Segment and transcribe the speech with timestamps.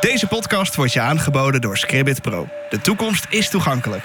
[0.00, 2.48] Deze podcast wordt je aangeboden door Scribbit Pro.
[2.70, 4.04] De toekomst is toegankelijk.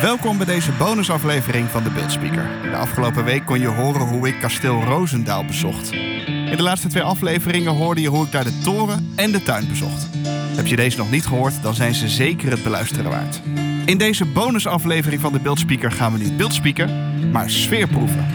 [0.00, 2.48] Welkom bij deze bonusaflevering van de Beeldspeaker.
[2.62, 5.92] De afgelopen week kon je horen hoe ik kasteel Roosendaal bezocht.
[6.26, 9.68] In de laatste twee afleveringen hoorde je hoe ik daar de toren en de tuin
[9.68, 10.06] bezocht.
[10.56, 13.40] Heb je deze nog niet gehoord, dan zijn ze zeker het beluisteren waard.
[13.84, 18.26] In deze bonusaflevering van de Beeldspeaker gaan we niet beeldspeaken, maar sfeerproeven.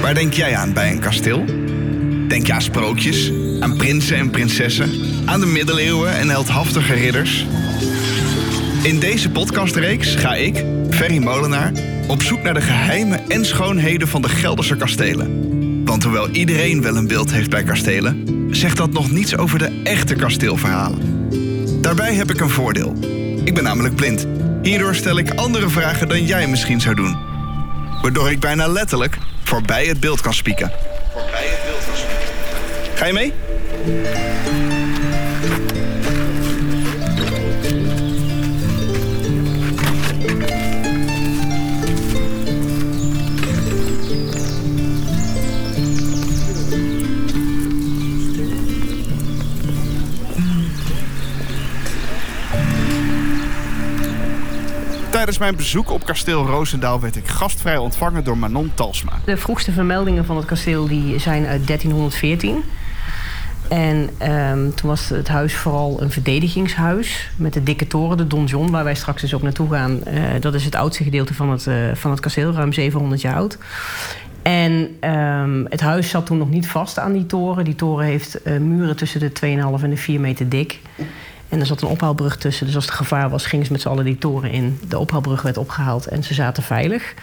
[0.00, 1.44] Waar denk jij aan bij een kasteel?
[2.28, 4.90] Denk je aan sprookjes, aan prinsen en prinsessen,
[5.28, 7.46] aan de middeleeuwen en heldhaftige ridders?
[8.82, 11.72] In deze podcastreeks ga ik, Ferry Molenaar,
[12.06, 15.84] op zoek naar de geheimen en schoonheden van de Gelderse kastelen.
[15.84, 19.80] Want hoewel iedereen wel een beeld heeft bij kastelen, zegt dat nog niets over de
[19.84, 21.28] echte kasteelverhalen.
[21.80, 22.94] Daarbij heb ik een voordeel.
[23.44, 24.26] Ik ben namelijk blind.
[24.62, 27.16] Hierdoor stel ik andere vragen dan jij misschien zou doen.
[28.02, 30.72] Waardoor ik bijna letterlijk voorbij het beeld kan spieken.
[31.12, 32.94] Voorbij het beeld kan spieken.
[32.94, 34.77] Ga je mee?
[55.18, 59.12] Tijdens mijn bezoek op kasteel Roosendaal werd ik gastvrij ontvangen door Manon Talsma.
[59.24, 62.62] De vroegste vermeldingen van het kasteel die zijn uit 1314.
[63.68, 68.70] En ehm, toen was het huis vooral een verdedigingshuis met de dikke toren, de donjon,
[68.70, 70.04] waar wij straks dus ook naartoe gaan.
[70.04, 73.34] Eh, dat is het oudste gedeelte van het, eh, van het kasteel, ruim 700 jaar
[73.34, 73.58] oud.
[74.42, 77.64] En ehm, het huis zat toen nog niet vast aan die toren.
[77.64, 80.78] Die toren heeft eh, muren tussen de 2,5 en de 4 meter dik.
[81.48, 82.66] En er zat een ophaalbrug tussen.
[82.66, 84.80] Dus als er gevaar was, gingen ze met z'n allen die toren in.
[84.88, 87.14] De ophaalbrug werd opgehaald en ze zaten veilig.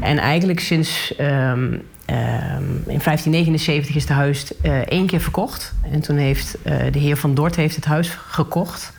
[0.00, 5.74] En eigenlijk sinds ehm, ehm, in 1579 is het huis eh, één keer verkocht.
[5.92, 8.92] En toen heeft eh, de heer van Dort heeft het huis gekocht.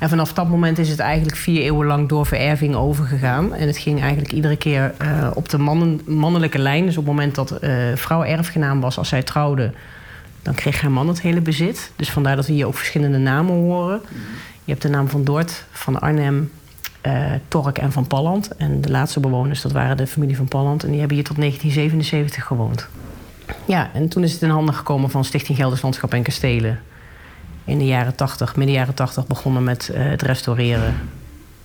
[0.00, 3.54] En vanaf dat moment is het eigenlijk vier eeuwen lang door vererving overgegaan.
[3.54, 6.84] En het ging eigenlijk iedere keer eh, op de mannen, mannelijke lijn.
[6.84, 7.58] Dus op het moment dat
[7.94, 9.72] vrouw erfgenaam was als zij trouwde
[10.42, 11.92] dan kreeg haar man het hele bezit.
[11.96, 14.00] Dus vandaar dat we hier ook verschillende namen horen.
[14.64, 16.50] Je hebt de naam van Dort, van Arnhem,
[17.06, 18.56] uh, Tork en van Palland.
[18.56, 20.82] En de laatste bewoners, dat waren de familie van Palland.
[20.82, 22.88] En die hebben hier tot 1977 gewoond.
[23.64, 26.80] Ja, en toen is het in handen gekomen van Stichting Gelders Landschap en Kastelen.
[27.64, 30.94] In de jaren 80, midden jaren 80 begonnen met uh, het restaureren.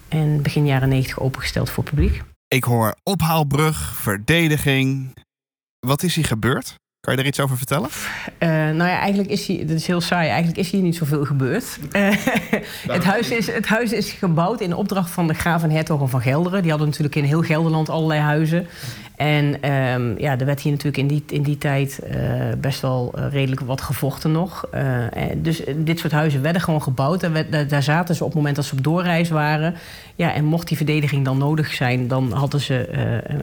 [0.07, 2.24] En begin jaren 90 opengesteld voor publiek.
[2.47, 5.13] Ik hoor ophaalbrug, verdediging.
[5.80, 6.75] Wat is hier gebeurd?
[7.05, 7.89] Kan je er iets over vertellen?
[8.39, 11.25] Uh, nou ja, eigenlijk is hier, dat is heel saai, eigenlijk is hier niet zoveel
[11.25, 11.77] gebeurd.
[11.91, 12.09] Uh,
[12.95, 16.21] het, huis is, het huis is gebouwd in opdracht van de graaf en hertogen van
[16.21, 16.61] Gelderen.
[16.61, 18.67] Die hadden natuurlijk in heel Gelderland allerlei huizen.
[19.15, 22.15] En um, ja, er werd hier natuurlijk in die, in die tijd uh,
[22.57, 24.67] best wel uh, redelijk wat gevochten nog.
[24.75, 24.81] Uh,
[25.37, 27.19] dus dit soort huizen werden gewoon gebouwd.
[27.21, 29.75] Daar, daar, zaten ze op het moment dat ze op doorreis waren.
[30.15, 32.87] Ja, en mocht die verdediging dan nodig zijn, dan hadden ze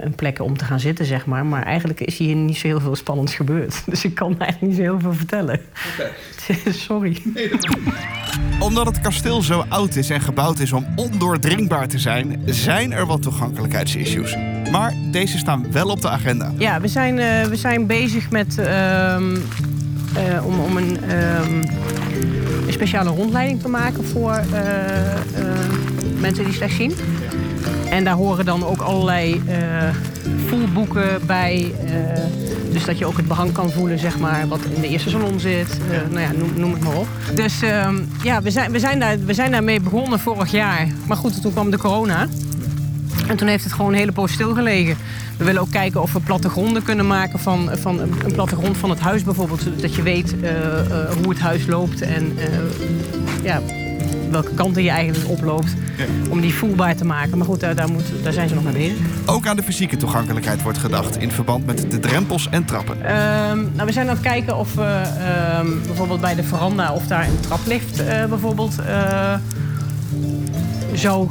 [0.00, 1.46] een plek om te gaan zitten, zeg maar.
[1.46, 3.82] Maar eigenlijk is hier niet zo heel veel spannends gebeurd.
[3.92, 5.60] Dus ik kan eigenlijk niet zo heel veel vertellen.
[5.92, 6.72] Okay.
[6.88, 7.22] Sorry.
[7.34, 7.50] Nee,
[8.60, 13.06] Omdat het kasteel zo oud is en gebouwd is om ondoordringbaar te zijn, zijn er
[13.06, 14.36] wat toegankelijkheidsissues.
[14.72, 16.52] Maar deze staan wel op de agenda.
[16.58, 21.64] Ja, we zijn, uh, we zijn bezig met uh, uh, om, om een, een,
[22.68, 24.40] speciale rondleiding te maken voor
[26.20, 26.92] mensen die slecht zien.
[27.90, 29.42] En daar horen dan ook allerlei
[30.46, 31.74] voelboeken bij.
[32.72, 35.40] dus dat je ook het behang kan voelen, zeg maar, wat in de eerste salon
[35.40, 35.78] zit.
[36.10, 37.06] nou ja, noem, noem, het maar op.
[37.34, 40.86] Dus ehm, ja, we zijn, we, zijn daar, we zijn daarmee begonnen vorig jaar.
[41.06, 42.28] Maar goed, toen kwam de corona.
[43.32, 44.97] En toen heeft het gewoon een hele poos stilgelegen.
[45.38, 48.98] We willen ook kijken of we plattegronden kunnen maken van, van een plattegrond van het
[48.98, 49.60] huis bijvoorbeeld.
[49.60, 50.56] Zodat je weet uh, uh,
[51.22, 52.44] hoe het huis loopt en uh,
[53.43, 53.60] ja,
[54.31, 55.75] welke kanten je eigenlijk oploopt.
[55.97, 56.04] Ja.
[56.31, 57.38] Om die voelbaar te maken.
[57.38, 58.97] Maar goed, daar, daar, moet, daar zijn ze nog mee bezig.
[59.26, 62.97] Ook aan de fysieke toegankelijkheid wordt gedacht in verband met de drempels en trappen.
[62.97, 65.03] Um, nou, we zijn aan het kijken of we
[65.60, 68.75] um, bijvoorbeeld bij de veranda of daar een traplift bijvoorbeeld
[70.94, 71.28] zou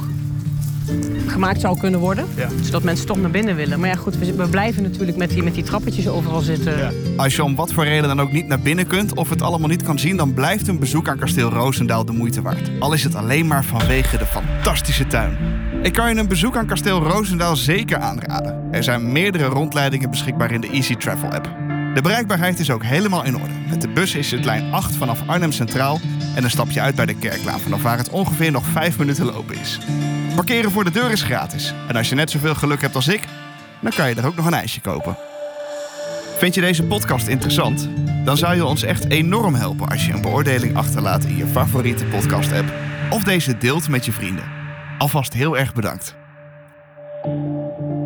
[1.26, 2.26] gemaakt zou kunnen worden.
[2.36, 2.48] Ja.
[2.62, 3.80] Zodat mensen toch naar binnen willen.
[3.80, 6.78] Maar ja, goed, we, blijven natuurlijk met die, met die trappetjes overal zitten.
[6.78, 6.90] Ja.
[7.16, 9.68] Als je om wat voor reden dan ook niet naar binnen kunt of het allemaal
[9.68, 12.70] niet kan zien, dan blijft een bezoek aan kasteel Roosendaal de moeite waard.
[12.78, 15.36] Al is het alleen maar vanwege de fantastische tuin.
[15.82, 18.68] Ik kan je een bezoek aan kasteel Roosendaal zeker aanraden.
[18.70, 21.61] Er zijn meerdere rondleidingen beschikbaar in de Easy Travel app.
[21.94, 23.54] De bereikbaarheid is ook helemaal in orde.
[23.68, 26.00] Met de bus is het lijn 8 vanaf Arnhem Centraal
[26.34, 29.24] en dan stap je uit bij de Kerklaan vanaf waar het ongeveer nog 5 minuten
[29.24, 29.78] lopen is.
[30.34, 31.74] Parkeren voor de deur is gratis.
[31.88, 33.20] En als je net zoveel geluk hebt als ik,
[33.80, 35.16] dan kan je er ook nog een ijsje kopen.
[36.38, 37.88] Vind je deze podcast interessant?
[38.24, 42.04] Dan zou je ons echt enorm helpen als je een beoordeling achterlaat in je favoriete
[42.04, 42.72] podcast-app
[43.10, 44.44] of deze deelt met je vrienden.
[44.98, 46.14] Alvast heel erg bedankt.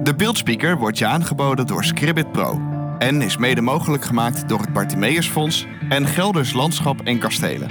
[0.03, 4.73] De beeldspeaker wordt je aangeboden door Scribbit Pro en is mede mogelijk gemaakt door het
[4.73, 7.71] Bartimeus Fonds en Gelders Landschap en Kastelen.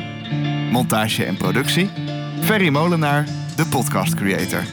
[0.71, 1.89] Montage en productie
[2.41, 3.25] Ferry Molenaar,
[3.55, 4.63] de podcast creator.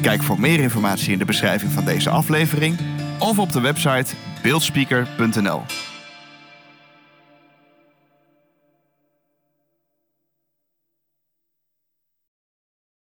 [0.00, 2.78] Kijk voor meer informatie in de beschrijving van deze aflevering
[3.18, 5.62] of op de website beeldspeaker.nl.